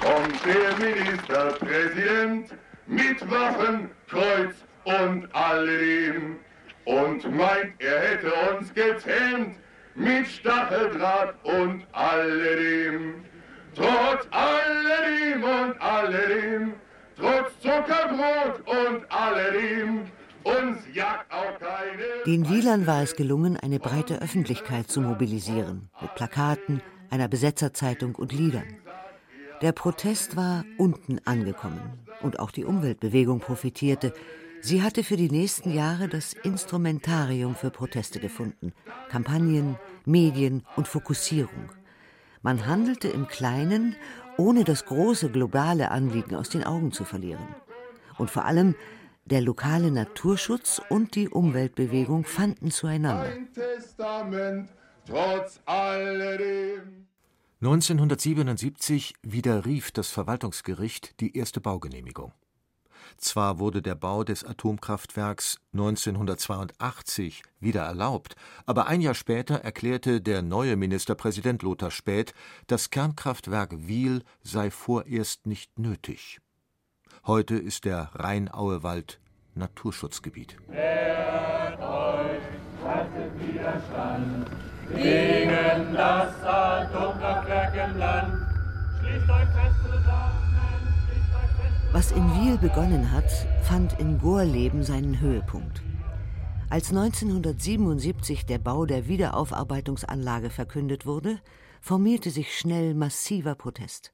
Und 0.03 0.33
der 0.45 0.77
Ministerpräsident 0.77 2.50
mit 2.88 3.31
Waffen, 3.31 3.89
Kreuz 4.09 4.55
und 4.83 5.27
alledem 5.33 6.38
und 6.85 7.35
meint, 7.35 7.73
er 7.79 8.00
hätte 8.00 8.31
uns 8.51 8.73
gezähmt 8.73 9.57
mit 9.95 10.27
Stacheldraht 10.27 11.35
und 11.43 11.85
alledem. 11.93 13.23
Trotz 13.75 14.27
alledem 14.31 15.43
und 15.43 15.81
alledem, 15.81 16.73
trotz 17.17 17.59
Zuckerbrot 17.62 18.62
und 18.65 19.12
alledem, 19.12 20.12
den 22.25 22.50
Wielern 22.50 22.88
war 22.88 23.01
es 23.01 23.15
gelungen, 23.15 23.57
eine 23.57 23.79
breite 23.79 24.21
Öffentlichkeit 24.21 24.89
zu 24.89 25.01
mobilisieren, 25.01 25.89
mit 26.01 26.15
Plakaten, 26.15 26.81
einer 27.09 27.27
Besetzerzeitung 27.27 28.15
und 28.15 28.31
Liedern. 28.31 28.77
Der 29.62 29.71
Protest 29.71 30.35
war 30.35 30.65
unten 30.77 31.19
angekommen 31.25 32.00
und 32.21 32.39
auch 32.39 32.51
die 32.51 32.65
Umweltbewegung 32.65 33.39
profitierte. 33.39 34.13
Sie 34.62 34.81
hatte 34.81 35.03
für 35.03 35.17
die 35.17 35.29
nächsten 35.29 35.73
Jahre 35.73 36.07
das 36.07 36.33
Instrumentarium 36.33 37.55
für 37.55 37.69
Proteste 37.69 38.19
gefunden: 38.19 38.73
Kampagnen, 39.09 39.77
Medien 40.05 40.63
und 40.75 40.88
Fokussierung. 40.88 41.71
Man 42.41 42.65
handelte 42.67 43.07
im 43.07 43.27
Kleinen, 43.27 43.95
ohne 44.38 44.63
das 44.63 44.85
große 44.85 45.29
globale 45.29 45.91
Anliegen 45.91 46.35
aus 46.35 46.50
den 46.50 46.63
Augen 46.63 46.91
zu 46.91 47.05
verlieren. 47.05 47.47
Und 48.17 48.29
vor 48.29 48.45
allem 48.45 48.75
der 49.25 49.42
lokale 49.42 49.92
Naturschutz 49.92 50.82
und 50.89 51.15
die 51.15 51.30
Umweltbewegung 51.30 52.25
fanden 52.25 52.72
zueinander. 52.72 53.32
1977 57.62 59.13
widerrief 59.22 59.92
das 59.92 60.10
Verwaltungsgericht 60.10 61.20
die 61.22 61.38
erste 61.38 61.62
Baugenehmigung. 61.62 62.34
Zwar 63.18 63.60
wurde 63.60 63.82
der 63.82 63.96
Bau 63.96 64.24
des 64.24 64.44
Atomkraftwerks 64.44 65.60
1982 65.74 67.44
wieder 67.60 67.84
erlaubt, 67.84 68.36
aber 68.65 68.88
ein 68.88 69.01
Jahr 69.01 69.13
später 69.13 69.56
erklärte 69.56 70.22
der 70.22 70.42
neue 70.42 70.75
Ministerpräsident 70.75 71.63
Lothar 71.63 71.92
Späth, 71.92 72.34
das 72.68 72.89
Kernkraftwerk 72.89 73.88
Wiel 73.88 74.24
sei 74.42 74.72
vorerst 74.72 75.46
nicht 75.48 75.77
nötig. 75.80 76.39
Heute 77.25 77.56
ist 77.56 77.86
der 77.86 78.10
Rheinauewald 78.15 79.22
Naturschutzgebiet. 79.56 80.58
Wehrt 80.68 81.80
euch, 81.80 82.42
haltet 82.84 83.32
Widerstand 83.39 84.48
gegen 84.89 85.94
das 85.94 86.44
Atomkraftwerk 86.44 87.75
im 87.75 87.98
Land. 87.98 88.46
Schließt 89.00 89.30
euch 89.30 89.48
fest, 89.56 89.75
Was 91.94 92.12
in 92.12 92.30
Wiel 92.36 92.58
begonnen 92.58 93.10
hat, 93.10 93.32
fand 93.62 93.98
in 94.01 94.20
Gorleben 94.20 94.84
seinen 94.84 95.22
Höhepunkt. 95.22 95.82
Als 96.70 96.89
1977 96.89 98.46
der 98.46 98.58
Bau 98.58 98.86
der 98.86 99.08
Wiederaufarbeitungsanlage 99.08 100.50
verkündet 100.50 101.06
wurde, 101.06 101.39
formierte 101.80 102.32
sich 102.32 102.58
schnell 102.58 102.94
massiver 102.94 103.56
Protest. 103.56 104.13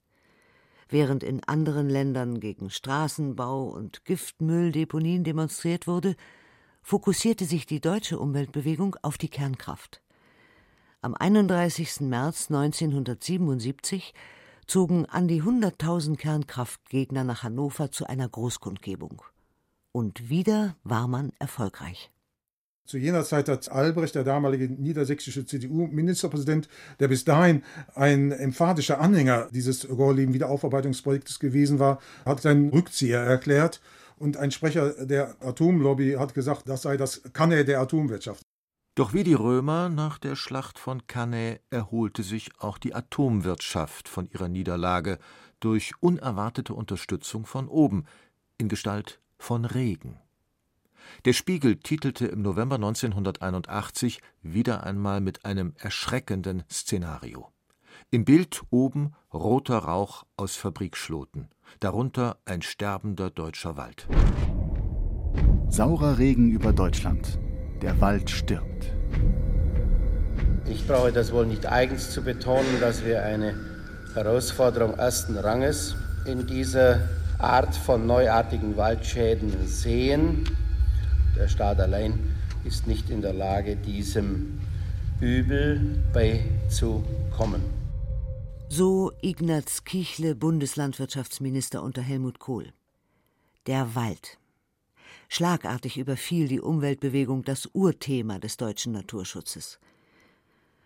Während 0.89 1.21
in 1.23 1.43
anderen 1.43 1.87
Ländern 1.87 2.39
gegen 2.39 2.71
Straßenbau 2.71 3.69
und 3.69 4.05
Giftmülldeponien 4.05 5.23
demonstriert 5.23 5.85
wurde, 5.85 6.15
fokussierte 6.81 7.45
sich 7.45 7.67
die 7.67 7.79
deutsche 7.79 8.17
Umweltbewegung 8.17 8.95
auf 9.03 9.19
die 9.19 9.29
Kernkraft. 9.29 10.01
Am 11.01 11.13
31. 11.13 12.01
März 12.01 12.49
1977 12.49 14.15
zogen 14.65 15.05
an 15.05 15.27
die 15.27 15.43
100.000 15.43 16.17
Kernkraftgegner 16.17 17.23
nach 17.23 17.43
Hannover 17.43 17.91
zu 17.91 18.07
einer 18.07 18.27
Großkundgebung. 18.27 19.21
Und 19.91 20.29
wieder 20.29 20.75
war 20.83 21.07
man 21.07 21.31
erfolgreich. 21.37 22.11
Zu 22.89 22.97
jener 22.97 23.23
Zeit 23.23 23.47
hat 23.49 23.71
Albrecht, 23.71 24.15
der 24.15 24.23
damalige 24.23 24.67
niedersächsische 24.67 25.45
CDU-Ministerpräsident, 25.45 26.67
der 26.99 27.07
bis 27.07 27.23
dahin 27.23 27.61
ein 27.93 28.31
emphatischer 28.31 28.99
Anhänger 28.99 29.47
dieses 29.51 29.87
Gorleben-Wiederaufarbeitungsprojektes 29.87 31.39
gewesen 31.39 31.77
war, 31.77 31.99
hat 32.25 32.41
seinen 32.41 32.71
Rückzieher 32.71 33.19
erklärt. 33.19 33.79
Und 34.17 34.37
ein 34.37 34.49
Sprecher 34.49 35.05
der 35.05 35.35
Atomlobby 35.39 36.13
hat 36.17 36.33
gesagt, 36.33 36.67
das 36.67 36.81
sei 36.81 36.97
das 36.97 37.21
Kanne 37.31 37.63
der 37.63 37.79
Atomwirtschaft. 37.79 38.41
Doch 38.95 39.13
wie 39.13 39.23
die 39.23 39.35
Römer 39.35 39.89
nach 39.89 40.17
der 40.17 40.35
Schlacht 40.35 40.79
von 40.79 41.05
Cannae 41.05 41.59
erholte 41.69 42.23
sich 42.23 42.49
auch 42.57 42.79
die 42.79 42.95
Atomwirtschaft 42.95 44.09
von 44.09 44.27
ihrer 44.33 44.49
Niederlage 44.49 45.19
durch 45.59 45.91
unerwartete 45.99 46.73
Unterstützung 46.73 47.45
von 47.45 47.67
oben 47.67 48.05
in 48.57 48.67
Gestalt 48.67 49.19
von 49.37 49.65
Regen. 49.65 50.17
Der 51.25 51.33
Spiegel 51.33 51.77
titelte 51.77 52.27
im 52.27 52.41
November 52.41 52.75
1981 52.75 54.21
wieder 54.41 54.83
einmal 54.83 55.21
mit 55.21 55.45
einem 55.45 55.73
erschreckenden 55.77 56.63
Szenario. 56.71 57.49
Im 58.11 58.25
Bild 58.25 58.61
oben 58.69 59.13
roter 59.33 59.79
Rauch 59.79 60.25
aus 60.37 60.55
Fabrikschloten, 60.55 61.49
darunter 61.79 62.37
ein 62.45 62.61
sterbender 62.61 63.29
deutscher 63.29 63.77
Wald. 63.77 64.07
Saurer 65.69 66.17
Regen 66.17 66.51
über 66.51 66.73
Deutschland. 66.73 67.37
Der 67.81 68.01
Wald 68.01 68.29
stirbt. 68.29 68.91
Ich 70.65 70.87
brauche 70.87 71.11
das 71.11 71.31
wohl 71.31 71.45
nicht 71.45 71.65
eigens 71.65 72.11
zu 72.11 72.23
betonen, 72.23 72.79
dass 72.79 73.05
wir 73.05 73.23
eine 73.23 73.53
Herausforderung 74.13 74.95
ersten 74.95 75.37
Ranges 75.37 75.95
in 76.25 76.47
dieser 76.47 77.07
Art 77.37 77.75
von 77.75 78.05
neuartigen 78.05 78.75
Waldschäden 78.75 79.67
sehen. 79.67 80.43
Der 81.39 81.47
Staat 81.47 81.79
allein 81.79 82.35
ist 82.65 82.85
nicht 82.85 83.09
in 83.09 83.21
der 83.21 83.31
Lage, 83.31 83.77
diesem 83.77 84.59
Übel 85.21 86.03
beizukommen. 86.11 87.63
So 88.67 89.13
Ignaz 89.21 89.85
Kichle, 89.85 90.35
Bundeslandwirtschaftsminister 90.35 91.81
unter 91.81 92.01
Helmut 92.01 92.39
Kohl. 92.39 92.73
Der 93.67 93.95
Wald. 93.95 94.37
Schlagartig 95.29 95.97
überfiel 95.97 96.49
die 96.49 96.59
Umweltbewegung 96.59 97.43
das 97.43 97.69
Urthema 97.71 98.37
des 98.39 98.57
deutschen 98.57 98.91
Naturschutzes. 98.91 99.79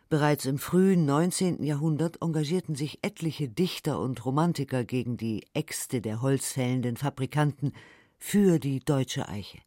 Bereits 0.08 0.46
im 0.46 0.60
frühen 0.60 1.08
19. 1.08 1.64
Jahrhundert 1.64 2.22
engagierten 2.22 2.76
sich 2.76 3.00
etliche 3.02 3.50
Dichter 3.50 4.00
und 4.00 4.24
Romantiker 4.24 4.84
gegen 4.84 5.18
die 5.18 5.48
Äxte 5.56 6.00
der 6.00 6.22
holzfällenden 6.22 6.96
Fabrikanten 6.96 7.74
für 8.20 8.60
die 8.60 8.80
deutsche 8.80 9.28
Eiche. 9.28 9.58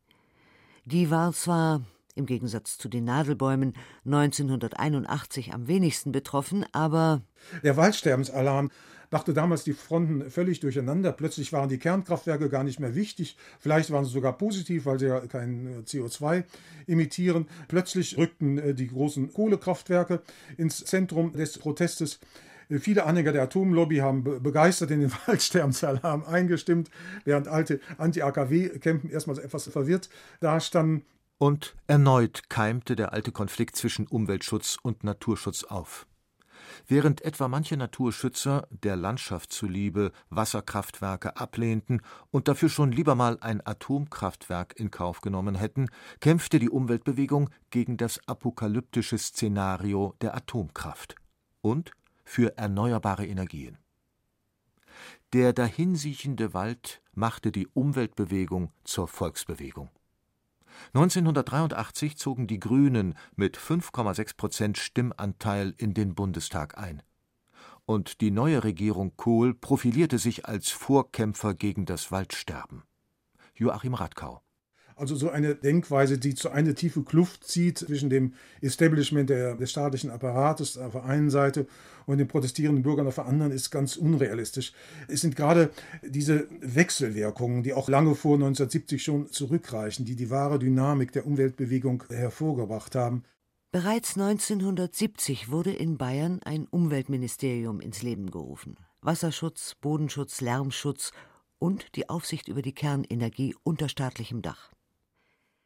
Die 0.86 1.10
war 1.10 1.32
zwar, 1.32 1.82
im 2.14 2.26
Gegensatz 2.26 2.78
zu 2.78 2.88
den 2.88 3.02
Nadelbäumen, 3.02 3.74
1981 4.04 5.52
am 5.52 5.66
wenigsten 5.66 6.12
betroffen, 6.12 6.64
aber. 6.70 7.22
Der 7.64 7.76
Waldsterbensalarm 7.76 8.70
dachte 9.10 9.34
damals 9.34 9.64
die 9.64 9.72
Fronten 9.72 10.30
völlig 10.30 10.60
durcheinander. 10.60 11.10
Plötzlich 11.10 11.52
waren 11.52 11.68
die 11.68 11.78
Kernkraftwerke 11.78 12.48
gar 12.48 12.62
nicht 12.62 12.78
mehr 12.78 12.94
wichtig. 12.94 13.36
Vielleicht 13.58 13.90
waren 13.90 14.04
sie 14.04 14.12
sogar 14.12 14.38
positiv, 14.38 14.86
weil 14.86 15.00
sie 15.00 15.06
ja 15.06 15.18
kein 15.26 15.66
äh, 15.66 15.78
CO2 15.80 16.44
emittieren. 16.86 17.48
Plötzlich 17.66 18.16
rückten 18.16 18.58
äh, 18.58 18.72
die 18.72 18.86
großen 18.86 19.32
Kohlekraftwerke 19.32 20.22
ins 20.56 20.84
Zentrum 20.84 21.32
des 21.32 21.58
Protestes. 21.58 22.20
Äh, 22.68 22.78
viele 22.78 23.04
Anhänger 23.04 23.32
der 23.32 23.42
Atomlobby 23.42 23.98
haben 23.98 24.24
begeistert 24.42 24.90
in 24.90 25.00
den 25.00 25.12
Waldsterbensalarm 25.26 26.24
eingestimmt, 26.24 26.90
während 27.24 27.48
alte 27.48 27.80
Anti-AKW-Campen 27.98 29.10
erstmal 29.10 29.38
etwas 29.38 29.68
verwirrt 29.68 30.08
dastanden. 30.40 31.04
Und 31.38 31.76
erneut 31.86 32.48
keimte 32.48 32.96
der 32.96 33.12
alte 33.12 33.30
Konflikt 33.30 33.76
zwischen 33.76 34.06
Umweltschutz 34.06 34.78
und 34.82 35.04
Naturschutz 35.04 35.64
auf. 35.64 36.06
Während 36.86 37.22
etwa 37.22 37.48
manche 37.48 37.76
Naturschützer 37.76 38.66
der 38.70 38.96
Landschaft 38.96 39.52
zuliebe 39.52 40.12
Wasserkraftwerke 40.30 41.36
ablehnten 41.36 42.00
und 42.30 42.48
dafür 42.48 42.68
schon 42.68 42.92
lieber 42.92 43.14
mal 43.14 43.38
ein 43.40 43.64
Atomkraftwerk 43.64 44.74
in 44.78 44.90
Kauf 44.90 45.20
genommen 45.20 45.54
hätten, 45.54 45.88
kämpfte 46.20 46.58
die 46.58 46.70
Umweltbewegung 46.70 47.50
gegen 47.70 47.96
das 47.96 48.20
apokalyptische 48.26 49.18
Szenario 49.18 50.14
der 50.20 50.34
Atomkraft 50.34 51.16
und 51.60 51.92
für 52.26 52.58
erneuerbare 52.58 53.26
Energien. 53.26 53.78
Der 55.32 55.54
dahinsiechende 55.54 56.52
Wald 56.52 57.00
machte 57.14 57.50
die 57.50 57.68
Umweltbewegung 57.68 58.72
zur 58.84 59.08
Volksbewegung. 59.08 59.88
1983 60.88 62.18
zogen 62.18 62.46
die 62.46 62.60
Grünen 62.60 63.14
mit 63.34 63.56
5,6 63.56 64.36
Prozent 64.36 64.78
Stimmanteil 64.78 65.74
in 65.78 65.94
den 65.94 66.14
Bundestag 66.14 66.76
ein. 66.76 67.02
Und 67.86 68.20
die 68.20 68.30
neue 68.30 68.64
Regierung 68.64 69.16
Kohl 69.16 69.54
profilierte 69.54 70.18
sich 70.18 70.46
als 70.46 70.70
Vorkämpfer 70.70 71.54
gegen 71.54 71.86
das 71.86 72.10
Waldsterben. 72.12 72.82
Joachim 73.54 73.94
Radkau 73.94 74.42
also 74.96 75.14
so 75.14 75.28
eine 75.28 75.54
Denkweise, 75.54 76.18
die 76.18 76.34
zu 76.34 76.50
einer 76.50 76.74
tiefe 76.74 77.02
Kluft 77.02 77.44
zieht 77.44 77.78
zwischen 77.78 78.08
dem 78.08 78.32
Establishment 78.62 79.28
der, 79.28 79.54
des 79.54 79.70
staatlichen 79.70 80.10
Apparates 80.10 80.78
auf 80.78 80.92
der 80.92 81.04
einen 81.04 81.28
Seite 81.28 81.66
und 82.06 82.18
den 82.18 82.28
protestierenden 82.28 82.82
Bürgern 82.82 83.06
auf 83.06 83.16
der 83.16 83.26
anderen, 83.26 83.52
ist 83.52 83.70
ganz 83.70 83.96
unrealistisch. 83.96 84.72
Es 85.06 85.20
sind 85.20 85.36
gerade 85.36 85.70
diese 86.02 86.48
Wechselwirkungen, 86.60 87.62
die 87.62 87.74
auch 87.74 87.88
lange 87.88 88.14
vor 88.14 88.34
1970 88.34 89.02
schon 89.02 89.30
zurückreichen, 89.30 90.06
die 90.06 90.16
die 90.16 90.30
wahre 90.30 90.58
Dynamik 90.58 91.12
der 91.12 91.26
Umweltbewegung 91.26 92.04
hervorgebracht 92.08 92.94
haben. 92.94 93.24
Bereits 93.72 94.16
1970 94.16 95.50
wurde 95.50 95.72
in 95.72 95.98
Bayern 95.98 96.40
ein 96.42 96.66
Umweltministerium 96.66 97.80
ins 97.80 98.02
Leben 98.02 98.30
gerufen. 98.30 98.76
Wasserschutz, 99.02 99.74
Bodenschutz, 99.78 100.40
Lärmschutz 100.40 101.12
und 101.58 101.94
die 101.96 102.08
Aufsicht 102.08 102.48
über 102.48 102.62
die 102.62 102.74
Kernenergie 102.74 103.54
unter 103.62 103.90
staatlichem 103.90 104.40
Dach. 104.40 104.70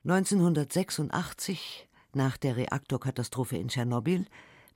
1986, 0.03 1.87
nach 2.15 2.39
der 2.39 2.57
Reaktorkatastrophe 2.57 3.59
in 3.59 3.69
Tschernobyl, 3.69 4.25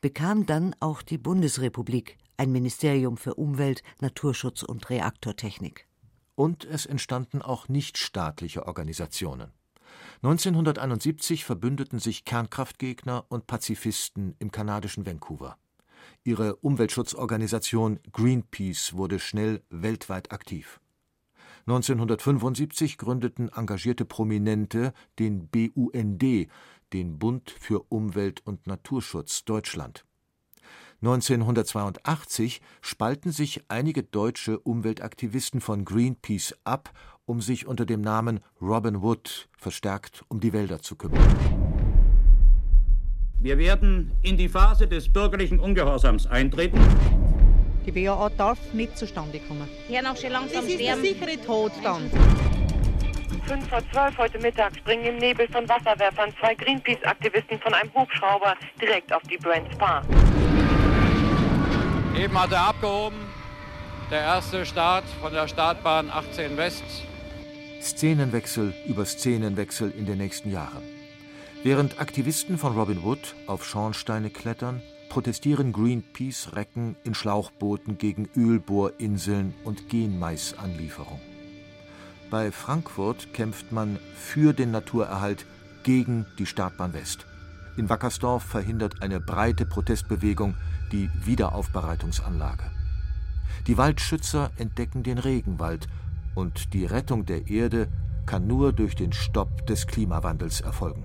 bekam 0.02 0.44
dann 0.44 0.76
auch 0.80 1.00
die 1.00 1.16
Bundesrepublik 1.16 2.18
ein 2.36 2.52
Ministerium 2.52 3.16
für 3.16 3.34
Umwelt, 3.34 3.82
Naturschutz 4.00 4.62
und 4.62 4.90
Reaktortechnik. 4.90 5.86
Und 6.34 6.66
es 6.66 6.84
entstanden 6.84 7.40
auch 7.40 7.68
nichtstaatliche 7.68 8.66
Organisationen. 8.66 9.52
1971 10.16 11.46
verbündeten 11.46 12.00
sich 12.00 12.26
Kernkraftgegner 12.26 13.24
und 13.30 13.46
Pazifisten 13.46 14.36
im 14.38 14.50
kanadischen 14.50 15.06
Vancouver. 15.06 15.56
Ihre 16.22 16.56
Umweltschutzorganisation 16.56 17.98
Greenpeace 18.12 18.92
wurde 18.92 19.18
schnell 19.18 19.62
weltweit 19.70 20.32
aktiv. 20.32 20.80
1975 21.66 22.98
gründeten 22.98 23.48
engagierte 23.48 24.04
Prominente 24.04 24.92
den 25.18 25.48
BUND, 25.48 26.22
den 26.92 27.18
Bund 27.18 27.54
für 27.58 27.84
Umwelt 27.88 28.42
und 28.44 28.66
Naturschutz 28.66 29.44
Deutschland. 29.44 30.04
1982 31.00 32.60
spalten 32.80 33.32
sich 33.32 33.62
einige 33.68 34.02
deutsche 34.02 34.58
Umweltaktivisten 34.58 35.60
von 35.60 35.84
Greenpeace 35.84 36.54
ab, 36.64 36.92
um 37.26 37.40
sich 37.40 37.66
unter 37.66 37.86
dem 37.86 38.00
Namen 38.00 38.40
Robin 38.60 39.02
Wood 39.02 39.48
verstärkt 39.56 40.24
um 40.28 40.40
die 40.40 40.52
Wälder 40.52 40.80
zu 40.80 40.96
kümmern. 40.96 41.20
Wir 43.38 43.58
werden 43.58 44.12
in 44.22 44.36
die 44.38 44.48
Phase 44.48 44.86
des 44.86 45.10
bürgerlichen 45.10 45.60
Ungehorsams 45.60 46.26
eintreten. 46.26 46.78
Die 47.86 47.92
BAA 47.92 48.30
darf 48.30 48.58
nicht 48.72 48.96
zustande 48.96 49.40
kommen. 49.40 49.68
Ja, 49.88 50.00
noch 50.02 50.16
schon 50.16 50.30
langsam 50.30 50.62
Das 50.62 50.70
ist 50.70 50.80
der 50.80 50.96
sichere 50.96 51.40
Tod 51.44 51.72
dann. 51.82 52.10
5 53.46 53.68
vor 53.68 53.82
12 53.92 54.18
heute 54.18 54.38
Mittag 54.38 54.74
springen 54.76 55.04
im 55.04 55.16
Nebel 55.18 55.46
von 55.48 55.68
Wasserwerfern 55.68 56.32
zwei 56.40 56.54
Greenpeace-Aktivisten 56.54 57.60
von 57.60 57.74
einem 57.74 57.92
Hubschrauber 57.92 58.54
direkt 58.80 59.12
auf 59.12 59.22
die 59.24 59.36
Brent 59.36 59.70
Spa. 59.72 60.02
Eben 62.16 62.40
hat 62.40 62.52
er 62.52 62.68
abgehoben. 62.68 63.16
Der 64.10 64.20
erste 64.20 64.64
Start 64.64 65.04
von 65.20 65.32
der 65.32 65.46
Startbahn 65.48 66.10
18 66.10 66.56
West. 66.56 66.84
Szenenwechsel 67.82 68.72
über 68.86 69.04
Szenenwechsel 69.04 69.90
in 69.90 70.06
den 70.06 70.18
nächsten 70.18 70.50
Jahren. 70.50 70.82
Während 71.62 72.00
Aktivisten 72.00 72.56
von 72.56 72.74
Robin 72.78 73.02
Wood 73.02 73.34
auf 73.46 73.64
Schornsteine 73.64 74.30
klettern, 74.30 74.82
protestieren 75.14 75.72
Greenpeace-Recken 75.72 76.96
in 77.04 77.14
Schlauchbooten 77.14 77.98
gegen 77.98 78.28
Ölbohrinseln 78.36 79.54
und 79.62 79.88
Genmaisanlieferung. 79.88 81.20
Bei 82.30 82.50
Frankfurt 82.50 83.32
kämpft 83.32 83.70
man 83.70 84.00
für 84.16 84.52
den 84.52 84.72
Naturerhalt 84.72 85.46
gegen 85.84 86.26
die 86.40 86.46
Startbahn 86.46 86.94
West. 86.94 87.26
In 87.76 87.88
Wackersdorf 87.88 88.42
verhindert 88.42 89.02
eine 89.02 89.20
breite 89.20 89.66
Protestbewegung 89.66 90.56
die 90.90 91.08
Wiederaufbereitungsanlage. 91.24 92.68
Die 93.68 93.78
Waldschützer 93.78 94.50
entdecken 94.56 95.04
den 95.04 95.18
Regenwald 95.18 95.86
und 96.34 96.74
die 96.74 96.86
Rettung 96.86 97.24
der 97.24 97.46
Erde 97.46 97.86
kann 98.26 98.48
nur 98.48 98.72
durch 98.72 98.96
den 98.96 99.12
Stopp 99.12 99.64
des 99.68 99.86
Klimawandels 99.86 100.60
erfolgen. 100.60 101.04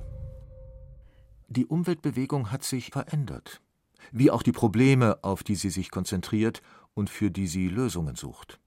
Die 1.48 1.68
Umweltbewegung 1.68 2.52
hat 2.52 2.64
sich 2.64 2.90
verändert, 2.90 3.62
wie 4.12 4.32
auch 4.32 4.44
die 4.44 4.52
Probleme, 4.52 5.24
auf 5.24 5.44
die 5.44 5.56
sie 5.56 5.70
sich 5.70 5.92
konzentriert 5.92 6.62
und 6.94 7.10
für 7.10 7.32
die 7.32 7.48
sie 7.48 7.68
Lösungen 7.68 8.16
sucht. 8.16 8.60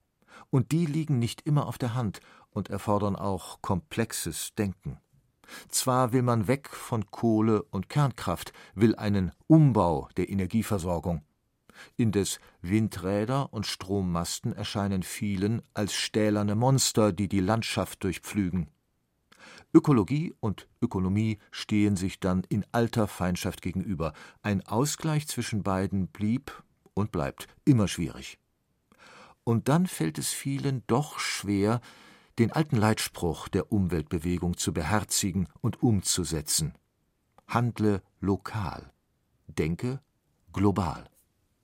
Und 0.49 0.71
die 0.71 0.85
liegen 0.85 1.19
nicht 1.19 1.41
immer 1.41 1.67
auf 1.67 1.77
der 1.77 1.93
Hand 1.93 2.19
und 2.51 2.69
erfordern 2.69 3.15
auch 3.15 3.61
komplexes 3.61 4.53
Denken. 4.55 4.99
Zwar 5.67 6.13
will 6.13 6.21
man 6.21 6.47
weg 6.47 6.69
von 6.69 7.09
Kohle 7.11 7.63
und 7.63 7.89
Kernkraft, 7.89 8.53
will 8.75 8.95
einen 8.95 9.31
Umbau 9.47 10.09
der 10.17 10.29
Energieversorgung. 10.29 11.23
Indes 11.97 12.39
Windräder 12.61 13.51
und 13.51 13.65
Strommasten 13.65 14.53
erscheinen 14.53 15.03
vielen 15.03 15.61
als 15.73 15.93
stählerne 15.93 16.55
Monster, 16.55 17.11
die 17.11 17.27
die 17.27 17.39
Landschaft 17.39 18.03
durchpflügen. 18.03 18.69
Ökologie 19.73 20.33
und 20.39 20.67
Ökonomie 20.81 21.39
stehen 21.51 21.95
sich 21.95 22.19
dann 22.19 22.43
in 22.49 22.65
alter 22.71 23.07
Feindschaft 23.07 23.61
gegenüber. 23.61 24.13
Ein 24.41 24.65
Ausgleich 24.65 25.27
zwischen 25.27 25.63
beiden 25.63 26.07
blieb 26.07 26.63
und 26.93 27.11
bleibt 27.11 27.47
immer 27.65 27.87
schwierig. 27.87 28.37
Und 29.43 29.67
dann 29.67 29.87
fällt 29.87 30.19
es 30.19 30.29
vielen 30.29 30.83
doch 30.87 31.19
schwer, 31.19 31.81
den 32.39 32.51
alten 32.51 32.77
Leitspruch 32.77 33.47
der 33.49 33.71
Umweltbewegung 33.71 34.57
zu 34.57 34.73
beherzigen 34.73 35.47
und 35.61 35.81
umzusetzen. 35.83 36.73
Handle 37.47 38.01
lokal, 38.19 38.91
denke 39.47 40.01
global. 40.51 41.09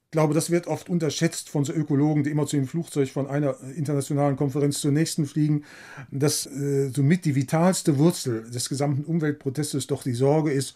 Ich 0.09 0.11
glaube, 0.13 0.33
das 0.33 0.49
wird 0.49 0.65
oft 0.65 0.89
unterschätzt 0.89 1.49
von 1.49 1.65
so 1.65 1.71
Ökologen, 1.71 2.23
die 2.23 2.31
immer 2.31 2.47
zu 2.47 2.55
dem 2.55 2.65
Flugzeug 2.65 3.11
von 3.11 3.27
einer 3.27 3.59
internationalen 3.75 4.37
Konferenz 4.37 4.81
zur 4.81 4.91
nächsten 4.91 5.27
fliegen, 5.27 5.65
dass 6.09 6.47
äh, 6.47 6.89
somit 6.89 7.25
die 7.25 7.35
vitalste 7.35 7.99
Wurzel 7.99 8.49
des 8.49 8.69
gesamten 8.69 9.03
Umweltprotestes 9.03 9.85
doch 9.85 10.01
die 10.01 10.15
Sorge 10.15 10.51
ist 10.51 10.75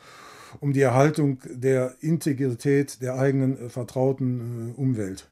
um 0.59 0.71
die 0.71 0.81
Erhaltung 0.81 1.39
der 1.45 1.95
Integrität 2.01 3.01
der 3.01 3.15
eigenen 3.15 3.57
äh, 3.57 3.69
vertrauten 3.69 4.69
äh, 4.69 4.73
Umwelt. 4.79 5.31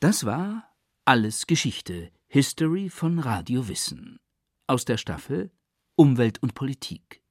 Das 0.00 0.26
war 0.26 0.70
Alles 1.06 1.46
Geschichte, 1.46 2.10
History 2.28 2.90
von 2.90 3.18
Radio 3.18 3.66
Wissen. 3.68 4.18
Aus 4.66 4.84
der 4.84 4.98
Staffel 4.98 5.50
Umwelt 5.96 6.42
und 6.42 6.54
Politik. 6.54 7.22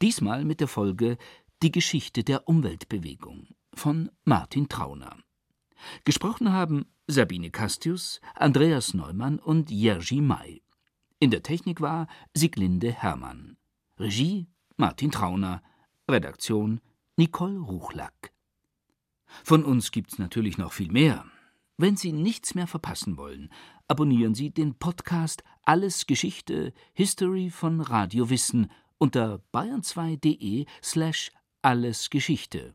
Diesmal 0.00 0.46
mit 0.46 0.60
der 0.60 0.68
Folge 0.68 1.18
Die 1.62 1.70
Geschichte 1.72 2.24
der 2.24 2.48
Umweltbewegung 2.48 3.48
von 3.76 4.10
Martin 4.24 4.68
Trauner. 4.68 5.16
Gesprochen 6.04 6.52
haben 6.52 6.86
Sabine 7.06 7.50
Castius, 7.50 8.20
Andreas 8.34 8.94
Neumann 8.94 9.38
und 9.38 9.70
Jerzy 9.70 10.20
May. 10.20 10.62
In 11.18 11.30
der 11.30 11.42
Technik 11.42 11.80
war 11.80 12.08
Sieglinde 12.34 12.92
Hermann. 12.92 13.56
Regie 13.98 14.48
Martin 14.76 15.10
Trauner. 15.10 15.62
Redaktion 16.08 16.80
Nicole 17.16 17.58
Ruchlack. 17.58 18.32
Von 19.42 19.64
uns 19.64 19.90
gibt's 19.90 20.18
natürlich 20.18 20.56
noch 20.56 20.72
viel 20.72 20.92
mehr. 20.92 21.24
Wenn 21.78 21.96
Sie 21.96 22.12
nichts 22.12 22.54
mehr 22.54 22.66
verpassen 22.66 23.16
wollen, 23.16 23.50
abonnieren 23.88 24.34
Sie 24.34 24.50
den 24.50 24.74
Podcast 24.74 25.42
Alles 25.62 26.06
Geschichte 26.06 26.72
History 26.94 27.50
von 27.50 27.80
Radio 27.80 28.30
Wissen 28.30 28.70
unter 28.98 29.42
bayern2.de 29.52 30.66
slash 30.82 31.32
allesgeschichte 31.62 32.74